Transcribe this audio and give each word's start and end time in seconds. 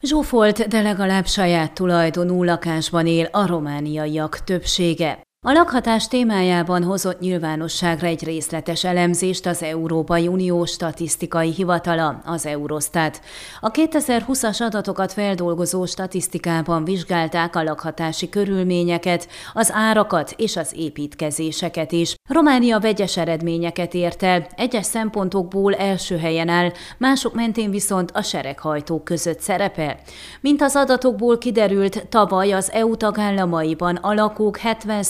Zsúfolt, 0.00 0.68
de 0.68 0.82
legalább 0.82 1.26
saját 1.26 1.72
tulajdonú 1.72 2.42
lakásban 2.42 3.06
él 3.06 3.24
a 3.24 3.46
romániaiak 3.46 4.44
többsége. 4.44 5.22
A 5.48 5.52
lakhatás 5.52 6.08
témájában 6.08 6.82
hozott 6.82 7.20
nyilvánosságra 7.20 8.06
egy 8.06 8.24
részletes 8.24 8.84
elemzést 8.84 9.46
az 9.46 9.62
Európai 9.62 10.26
Unió 10.28 10.64
statisztikai 10.64 11.50
hivatala, 11.50 12.20
az 12.24 12.46
Eurostat. 12.46 13.20
A 13.60 13.70
2020-as 13.70 14.60
adatokat 14.62 15.12
feldolgozó 15.12 15.84
statisztikában 15.84 16.84
vizsgálták 16.84 17.56
a 17.56 17.62
lakhatási 17.62 18.28
körülményeket, 18.28 19.28
az 19.52 19.70
árakat 19.72 20.34
és 20.36 20.56
az 20.56 20.72
építkezéseket 20.76 21.92
is. 21.92 22.14
Románia 22.28 22.78
vegyes 22.78 23.16
eredményeket 23.16 23.94
ért 23.94 24.22
el, 24.22 24.46
egyes 24.56 24.86
szempontokból 24.86 25.74
első 25.74 26.16
helyen 26.16 26.48
áll, 26.48 26.72
mások 26.98 27.34
mentén 27.34 27.70
viszont 27.70 28.10
a 28.14 28.22
sereghajtók 28.22 29.04
között 29.04 29.40
szerepel. 29.40 29.96
Mint 30.40 30.62
az 30.62 30.76
adatokból 30.76 31.38
kiderült, 31.38 32.06
tavaly 32.08 32.52
az 32.52 32.72
EU 32.72 32.96
tagállamaiban 32.96 33.96
a 33.96 34.14
lakók 34.14 34.56
70 34.56 35.02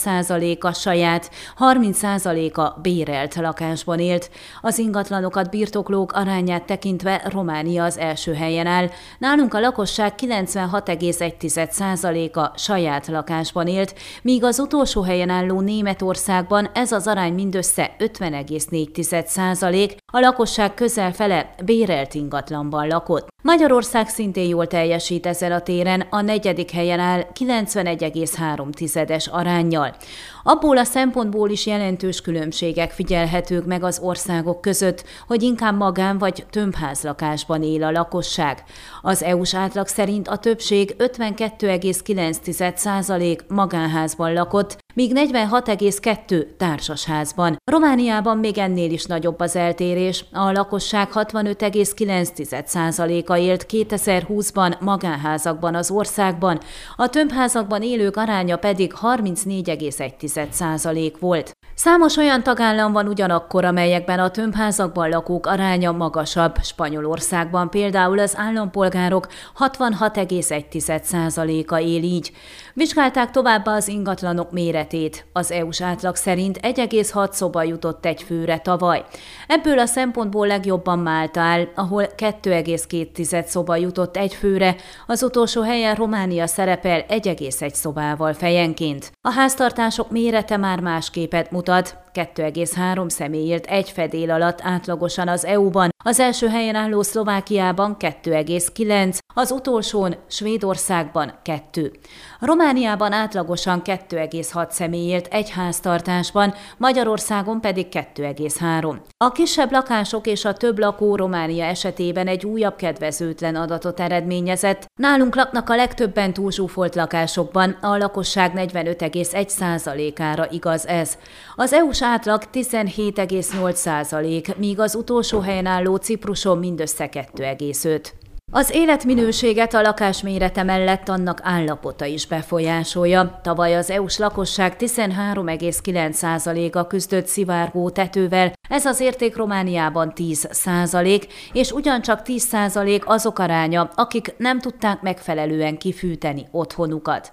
a 0.59 0.73
saját, 0.73 1.31
30%-a 1.59 2.79
bérelt 2.81 3.35
lakásban 3.35 3.99
élt. 3.99 4.29
Az 4.61 4.79
ingatlanokat 4.79 5.49
birtoklók 5.49 6.11
arányát 6.11 6.63
tekintve 6.63 7.21
Románia 7.29 7.83
az 7.83 7.97
első 7.97 8.33
helyen 8.33 8.67
áll. 8.67 8.89
Nálunk 9.19 9.53
a 9.53 9.59
lakosság 9.59 10.13
96,1%-a 10.17 12.57
saját 12.57 13.07
lakásban 13.07 13.67
élt, 13.67 13.95
míg 14.21 14.43
az 14.43 14.59
utolsó 14.59 15.01
helyen 15.01 15.29
álló 15.29 15.59
Németországban 15.59 16.69
ez 16.73 16.91
az 16.91 17.07
arány 17.07 17.33
mindössze 17.33 17.95
50,4%, 17.99 19.95
a 20.13 20.19
lakosság 20.19 20.73
közel 20.73 21.13
fele 21.13 21.55
bérelt 21.65 22.13
ingatlanban 22.13 22.87
lakott. 22.87 23.27
Magyarország 23.43 24.07
szintén 24.07 24.47
jól 24.47 24.67
teljesít 24.67 25.25
ezen 25.25 25.51
a 25.51 25.59
téren, 25.59 26.05
a 26.09 26.21
negyedik 26.21 26.71
helyen 26.71 26.99
áll 26.99 27.25
91,3-es 27.33 29.29
arányjal. 29.29 29.95
Abból 30.43 30.77
a 30.77 30.83
szempontból 30.83 31.49
is 31.49 31.65
jelentős 31.65 32.21
különbségek 32.21 32.91
figyelhetők 32.91 33.65
meg 33.65 33.83
az 33.83 33.99
országok 34.03 34.61
között, 34.61 35.03
hogy 35.27 35.43
inkább 35.43 35.77
magán 35.77 36.17
vagy 36.17 36.45
tömbházlakásban 36.49 37.63
él 37.63 37.83
a 37.83 37.91
lakosság. 37.91 38.63
Az 39.01 39.23
EU-s 39.23 39.55
átlag 39.55 39.87
szerint 39.87 40.27
a 40.27 40.37
többség 40.37 40.95
52,9% 40.97 43.47
magánházban 43.47 44.33
lakott, 44.33 44.85
míg 44.97 45.11
46,2 45.15 46.45
társasházban. 46.57 47.57
Romániában 47.71 48.37
még 48.37 48.57
ennél 48.57 48.91
is 48.91 49.05
nagyobb 49.05 49.39
az 49.39 49.55
eltérés. 49.55 50.25
A 50.31 50.51
lakosság 50.51 51.09
65,9%-a 51.13 53.35
élt 53.35 53.65
2020-ban 53.69 54.79
magánházakban 54.79 55.75
az 55.75 55.91
országban, 55.91 56.59
a 56.95 57.09
tömbházakban 57.09 57.81
élők 57.81 58.17
aránya 58.17 58.57
pedig 58.57 58.93
34,1% 59.01 61.13
volt. 61.19 61.51
Számos 61.75 62.17
olyan 62.17 62.43
tagállam 62.43 62.91
van 62.91 63.07
ugyanakkor, 63.07 63.65
amelyekben 63.65 64.19
a 64.19 64.31
tömbházakban 64.31 65.09
lakók 65.09 65.45
aránya 65.45 65.91
magasabb. 65.91 66.55
Spanyolországban 66.61 67.69
például 67.69 68.19
az 68.19 68.33
állampolgárok 68.37 69.27
66,1%-a 69.59 71.79
él 71.79 72.03
így. 72.03 72.31
Vizsgálták 72.73 73.31
továbbá 73.31 73.75
az 73.75 73.87
ingatlanok 73.87 74.51
méretét. 74.51 74.85
Az 75.33 75.51
EU-s 75.51 75.81
átlag 75.81 76.15
szerint 76.15 76.59
1,6 76.61 77.31
szoba 77.31 77.63
jutott 77.63 78.05
egy 78.05 78.23
főre 78.23 78.57
tavaly. 78.57 79.03
Ebből 79.47 79.79
a 79.79 79.85
szempontból 79.85 80.47
legjobban 80.47 80.99
Málta 80.99 81.39
áll, 81.39 81.67
ahol 81.75 82.07
2,2 82.17 83.45
szoba 83.45 83.75
jutott 83.75 84.17
egy 84.17 84.33
főre, 84.33 84.75
az 85.07 85.23
utolsó 85.23 85.61
helyen 85.61 85.95
Románia 85.95 86.47
szerepel 86.47 87.05
1,1 87.09 87.73
szobával 87.73 88.33
fejenként. 88.33 89.11
A 89.21 89.31
háztartások 89.31 90.11
mérete 90.11 90.57
már 90.57 90.79
más 90.79 91.09
képet 91.09 91.51
mutat. 91.51 91.97
2,3 92.17 93.09
személy 93.09 93.47
élt 93.47 93.65
egy 93.65 93.89
fedél 93.89 94.31
alatt 94.31 94.59
átlagosan 94.61 95.27
az 95.27 95.45
EU-ban, 95.45 95.89
az 96.03 96.19
első 96.19 96.47
helyen 96.47 96.75
álló 96.75 97.01
Szlovákiában 97.01 97.95
2,9, 97.99 99.17
az 99.33 99.51
utolsón 99.51 100.15
Svédországban 100.27 101.33
2. 101.41 101.91
Romániában 102.39 103.11
átlagosan 103.11 103.81
2,6 103.83 104.69
személy 104.69 105.07
élt 105.07 105.27
egy 105.27 105.49
háztartásban, 105.49 106.53
Magyarországon 106.77 107.61
pedig 107.61 107.87
2,3. 107.91 108.95
A 109.17 109.31
kisebb 109.31 109.71
lakások 109.71 110.27
és 110.27 110.45
a 110.45 110.53
több 110.53 110.79
lakó 110.79 111.15
Románia 111.15 111.65
esetében 111.65 112.27
egy 112.27 112.45
újabb 112.45 112.75
kedvezőtlen 112.75 113.55
adatot 113.55 113.99
eredményezett. 113.99 114.85
Nálunk 114.99 115.35
laknak 115.35 115.69
a 115.69 115.75
legtöbben 115.75 116.33
túlzsúfolt 116.33 116.95
lakásokban, 116.95 117.77
a 117.81 117.97
lakosság 117.97 118.51
45,1%-ára 118.55 120.47
igaz 120.51 120.87
ez. 120.87 121.17
Az 121.55 121.73
EU-s 121.73 122.01
átlag 122.07 122.43
17,8%, 122.53 124.55
míg 124.55 124.79
az 124.79 124.95
utolsó 124.95 125.39
helyen 125.39 125.65
álló 125.65 125.95
Cipruson 125.95 126.57
mindössze 126.57 127.09
2,5. 127.09 128.05
Az 128.51 128.71
életminőséget 128.73 129.73
a 129.73 129.81
lakás 129.81 130.21
mérete 130.21 130.63
mellett 130.63 131.09
annak 131.09 131.39
állapota 131.43 132.05
is 132.05 132.27
befolyásolja. 132.27 133.39
Tavaly 133.43 133.75
az 133.75 133.89
EU-s 133.89 134.17
lakosság 134.17 134.75
13,9%-a 134.79 136.87
küzdött 136.87 137.27
szivárgó 137.27 137.89
tetővel, 137.89 138.53
ez 138.69 138.85
az 138.85 138.99
érték 138.99 139.35
Romániában 139.35 140.13
10%, 140.15 141.27
és 141.53 141.71
ugyancsak 141.71 142.21
10% 142.25 143.05
azok 143.05 143.39
aránya, 143.39 143.89
akik 143.95 144.33
nem 144.37 144.59
tudták 144.59 145.01
megfelelően 145.01 145.77
kifűteni 145.77 146.47
otthonukat. 146.51 147.31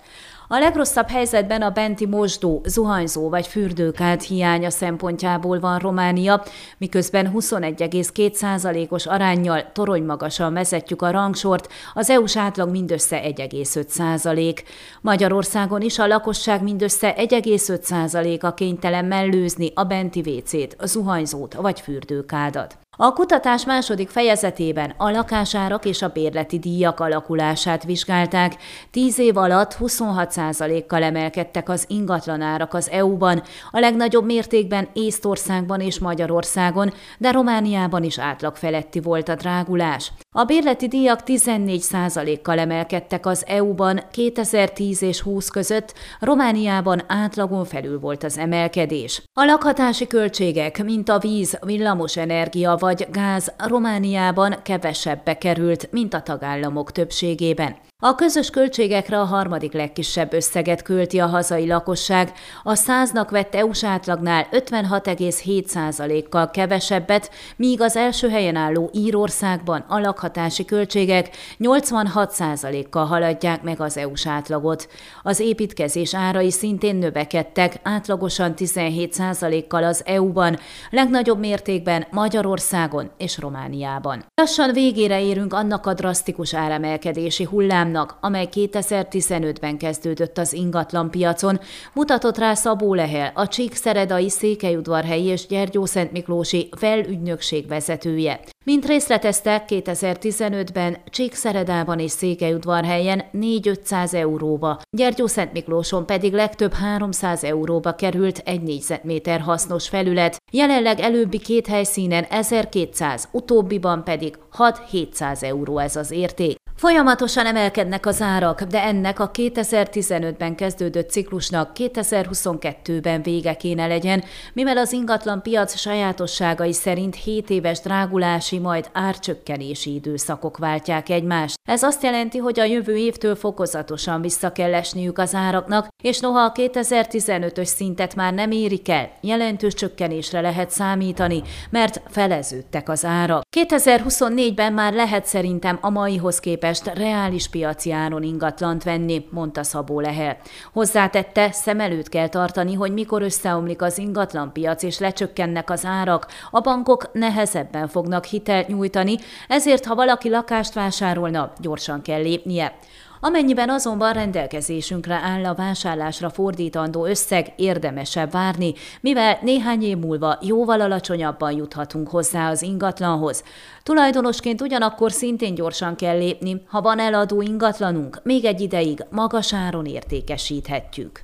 A 0.55 0.59
legrosszabb 0.59 1.09
helyzetben 1.09 1.63
a 1.63 1.71
benti 1.71 2.07
mosdó, 2.07 2.61
zuhanyzó 2.65 3.29
vagy 3.29 3.47
fürdőkád 3.47 4.21
hiánya 4.21 4.71
szempontjából 4.71 5.61
van 5.61 5.79
Románia, 5.79 6.43
miközben 6.79 7.33
21,2%-os 7.35 9.07
arányjal 9.07 9.73
torony 9.73 10.03
magasan 10.03 10.53
vezetjük 10.53 11.03
a 11.03 11.11
rangsort, 11.11 11.73
az 11.95 12.11
EU-s 12.11 12.37
átlag 12.37 12.71
mindössze 12.71 13.21
1,5%. 13.23 14.59
Magyarországon 15.01 15.81
is 15.81 15.99
a 15.99 16.07
lakosság 16.07 16.63
mindössze 16.63 17.15
1,5%-a 17.19 18.55
kénytelen 18.55 19.05
mellőzni 19.05 19.71
a 19.75 19.85
benti 19.85 20.23
vécét, 20.23 20.77
zuhanyzót 20.85 21.55
vagy 21.55 21.81
fürdőkádat. 21.81 22.84
A 22.97 23.13
kutatás 23.13 23.65
második 23.65 24.09
fejezetében 24.09 24.95
a 24.97 25.11
lakásárak 25.11 25.85
és 25.85 26.03
a 26.03 26.09
bérleti 26.09 26.59
díjak 26.59 27.01
alakulását 27.01 27.85
vizsgálták. 27.85 28.57
Tíz 28.91 29.19
év 29.19 29.37
alatt 29.37 29.77
26%-kal 29.81 31.03
emelkedtek 31.03 31.69
az 31.69 31.85
ingatlanárak 31.89 32.75
az 32.75 32.91
EU-ban, 32.91 33.43
a 33.71 33.79
legnagyobb 33.79 34.25
mértékben 34.25 34.89
Észtországban 34.93 35.81
és 35.81 35.99
Magyarországon, 35.99 36.93
de 37.19 37.31
Romániában 37.31 38.03
is 38.03 38.19
átlag 38.19 38.57
feletti 38.57 39.01
volt 39.01 39.29
a 39.29 39.35
drágulás. 39.35 40.13
A 40.37 40.45
bérleti 40.45 40.89
díjak 40.89 41.21
14%-kal 41.27 42.59
emelkedtek 42.59 43.27
az 43.27 43.45
EU-ban 43.47 44.01
2010 44.11 45.03
és 45.03 45.21
20 45.21 45.49
között, 45.49 45.95
Romániában 46.21 47.03
átlagon 47.07 47.65
felül 47.65 48.01
volt 48.01 48.25
az 48.25 48.39
emelkedés. 48.39 49.23
A 49.33 49.45
lakhatási 49.45 50.07
költségek, 50.07 50.85
mint 50.85 51.09
a 51.09 51.19
víz, 51.19 51.59
villamos 51.65 52.17
energia 52.17 52.77
vagy 52.77 53.07
gáz 53.11 53.53
Romániában 53.59 54.55
kevesebbe 54.63 55.39
került, 55.39 55.89
mint 55.91 56.15
a 56.15 56.23
tagállamok 56.23 56.93
többségében. 56.93 57.77
A 58.07 58.15
közös 58.15 58.51
költségekre 58.51 59.21
a 59.21 59.25
harmadik 59.25 59.73
legkisebb 59.73 60.33
összeget 60.33 60.83
költi 60.83 61.19
a 61.19 61.27
hazai 61.27 61.67
lakosság, 61.67 62.33
a 62.63 62.75
száznak 62.75 63.31
vett 63.31 63.55
EU-s 63.55 63.85
átlagnál 63.85 64.47
56,7%-kal 64.51 66.51
kevesebbet, 66.51 67.31
míg 67.57 67.81
az 67.81 67.97
első 67.97 68.29
helyen 68.29 68.57
álló 68.57 68.91
Írországban 68.93 69.85
a 69.89 69.99
lakhatási 69.99 70.65
költségek 70.65 71.37
86%-kal 71.59 73.05
haladják 73.05 73.63
meg 73.63 73.81
az 73.81 73.97
EU-s 73.97 74.27
átlagot. 74.27 74.89
Az 75.23 75.41
építkezés 75.41 76.15
árai 76.15 76.51
szintén 76.51 76.97
növekedtek, 76.97 77.81
átlagosan 77.83 78.55
17%-kal 78.57 79.85
az 79.85 80.03
EU-ban, 80.05 80.59
legnagyobb 80.91 81.39
mértékben 81.39 82.07
Magyarországon 82.11 83.11
és 83.19 83.39
Romániában. 83.39 84.25
Lassan 84.35 84.73
végére 84.73 85.23
érünk 85.23 85.53
annak 85.53 85.87
a 85.87 85.95
drasztikus 85.95 86.55
áremelkedési 86.55 87.45
hullám, 87.45 87.93
hullámnak, 87.95 88.17
amely 88.21 88.49
2015-ben 88.53 89.79
kezdődött 89.79 90.39
az 90.39 90.53
ingatlan 90.53 91.11
piacon, 91.11 91.61
mutatott 91.95 92.39
rá 92.39 92.55
Szabó 92.55 92.95
Lehel, 92.95 93.33
a 93.35 93.49
Csíkszeredai 93.49 94.29
Székelyudvarhelyi 94.29 95.25
és 95.25 95.47
Gyergyószent 95.47 96.13
Miklósi 96.13 96.69
felügynökség 96.77 97.69
vezetője. 97.69 98.41
Mint 98.65 98.87
részletezte, 98.87 99.65
2015-ben 99.69 100.97
Csíkszeredában 101.11 101.99
és 101.99 102.11
Székelyudvarhelyen 102.11 103.25
4-500 103.33 104.15
euróba, 104.15 104.81
Gyergyószent 104.91 105.53
Miklóson 105.53 106.07
pedig 106.07 106.33
legtöbb 106.33 106.73
300 106.73 107.45
euróba 107.45 107.95
került 107.95 108.43
egy 108.45 108.63
négyzetméter 108.63 109.41
hasznos 109.41 109.89
felület, 109.89 110.37
jelenleg 110.53 111.01
előbbi 111.01 111.39
két 111.39 111.67
helyszínen 111.67 112.25
1200, 112.25 113.29
utóbbiban 113.33 114.05
pedig 114.05 114.39
6-700 114.59 115.43
euró 115.43 115.79
ez 115.79 115.97
az 115.97 116.11
érték. 116.11 116.64
Folyamatosan 116.77 117.47
emelkednek 117.47 118.07
az 118.07 118.23
árak, 118.23 118.63
de 118.63 118.83
ennek 118.83 119.21
a 119.21 119.31
2015-ben 119.31 120.55
kezdődött 120.55 121.11
ciklusnak 121.11 121.71
2022-ben 121.75 123.23
vége 123.23 123.55
kéne 123.55 123.87
legyen, 123.87 124.25
mivel 124.53 124.77
az 124.77 124.93
ingatlan 124.93 125.43
piac 125.43 125.77
sajátosságai 125.77 126.73
szerint 126.73 127.15
7 127.15 127.51
éves 127.51 127.81
drágulási, 127.81 128.59
majd 128.59 128.89
árcsökkenési 128.93 129.95
időszakok 129.95 130.59
váltják 130.59 131.09
egymást. 131.09 131.55
Ez 131.69 131.83
azt 131.83 132.03
jelenti, 132.03 132.39
hogy 132.39 132.61
a 132.61 132.65
jövő 132.65 132.97
évtől 132.97 133.35
fokozatosan 133.35 134.21
vissza 134.21 134.53
kell 134.53 134.75
esniük 134.75 135.19
az 135.19 135.35
áraknak, 135.35 135.89
és 136.03 136.21
noha 136.21 136.41
a 136.41 136.53
2015-ös 136.53 137.65
szintet 137.65 138.15
már 138.15 138.35
nem 138.35 138.51
érik 138.51 138.89
el, 138.89 139.11
jelentős 139.21 139.75
csökkenésre 139.75 140.41
lehet 140.41 140.71
számítani, 140.71 141.43
mert 141.71 142.01
feleződtek 142.09 142.89
az 142.89 143.05
árak. 143.05 143.43
2024-ben 143.57 144.73
már 144.73 144.93
lehet 144.93 145.27
szerintem 145.27 145.79
a 145.81 145.91
maihoz 145.91 146.41
képest 146.41 146.63
képest 146.65 146.99
reális 146.99 147.49
piaci 147.49 147.93
áron 147.93 148.23
ingatlant 148.23 148.83
venni, 148.83 149.27
mondta 149.31 149.63
Szabó 149.63 150.01
Lehel. 150.01 150.37
Hozzátette, 150.73 151.53
szem 151.53 151.81
előtt 151.81 152.09
kell 152.09 152.29
tartani, 152.29 152.75
hogy 152.75 152.93
mikor 152.93 153.23
összeomlik 153.23 153.83
az 153.83 153.99
ingatlanpiac 153.99 154.83
és 154.83 154.99
lecsökkennek 154.99 155.71
az 155.71 155.85
árak, 155.85 156.27
a 156.51 156.61
bankok 156.61 157.13
nehezebben 157.13 157.89
fognak 157.89 158.25
hitelt 158.25 158.69
nyújtani, 158.69 159.17
ezért 159.49 159.85
ha 159.85 159.95
valaki 159.95 160.29
lakást 160.29 160.75
vásárolna, 160.75 161.53
gyorsan 161.61 162.03
kell 162.03 162.23
lépnie. 162.23 162.79
Amennyiben 163.27 163.71
azonban 163.71 164.13
rendelkezésünkre 164.13 165.15
áll 165.15 165.45
a 165.45 165.55
vásárlásra 165.55 166.31
fordítandó 166.31 167.05
összeg, 167.07 167.53
érdemesebb 167.57 168.31
várni, 168.31 168.75
mivel 169.01 169.39
néhány 169.43 169.83
év 169.83 169.97
múlva 169.99 170.39
jóval 170.43 170.81
alacsonyabban 170.81 171.53
juthatunk 171.53 172.09
hozzá 172.09 172.51
az 172.51 172.63
ingatlanhoz. 172.63 173.43
Tulajdonosként 173.83 174.61
ugyanakkor 174.61 175.13
szintén 175.13 175.55
gyorsan 175.55 175.97
kell 175.97 176.19
lépni, 176.19 176.63
ha 176.67 176.81
van 176.81 176.99
eladó 176.99 177.43
ingatlanunk, 177.43 178.21
még 178.23 178.45
egy 178.45 178.61
ideig 178.61 179.05
magas 179.11 179.55
áron 179.55 179.87
értékesíthetjük. 179.87 181.23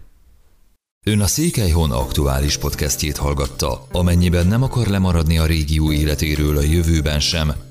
Ön 1.07 1.21
a 1.21 1.27
Székelyhon 1.27 1.91
aktuális 1.91 2.59
podcastjét 2.59 3.17
hallgatta. 3.17 3.87
Amennyiben 3.93 4.47
nem 4.47 4.63
akar 4.63 4.87
lemaradni 4.87 5.39
a 5.39 5.47
régió 5.47 5.93
életéről 5.93 6.57
a 6.57 6.63
jövőben 6.63 7.21
sem, 7.21 7.53